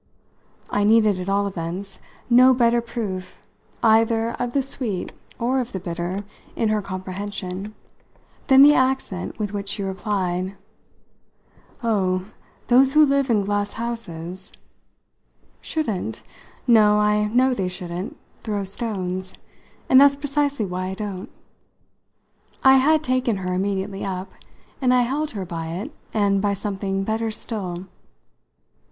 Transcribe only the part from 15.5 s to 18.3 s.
"Shouldn't no, I know they shouldn't